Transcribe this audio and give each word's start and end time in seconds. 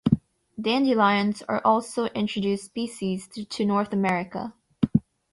Dandelions 0.59 1.43
are 1.43 1.61
also 1.63 2.05
introduced 2.05 2.63
species 2.65 3.27
to 3.49 3.65
North 3.67 3.93
America. 3.93 4.51